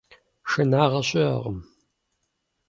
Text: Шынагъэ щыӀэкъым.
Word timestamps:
Шынагъэ 0.49 1.01
щыӀэкъым. 1.07 1.57